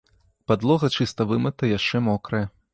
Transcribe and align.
Падлога 0.51 0.89
чыста 0.97 1.29
вымыта, 1.33 1.71
яшчэ 1.77 2.05
мокрая. 2.11 2.45